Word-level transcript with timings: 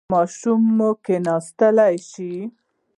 ماشوم 0.13 0.61
مو 0.77 0.89
کیناستلی 1.05 1.95
شي؟ 2.09 2.31